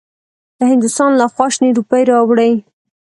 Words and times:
له 0.57 0.65
هندوستان 0.71 1.11
لخوا 1.21 1.47
شنې 1.53 1.69
روپۍ 1.77 2.03
راوړې. 2.11 2.53